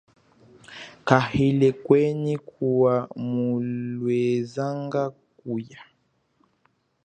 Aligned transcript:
Kayile 1.07 1.69
kwenyi 1.83 2.35
kuwa 2.49 2.95
mulwezanga 3.29 5.03
kuya. 5.37 5.81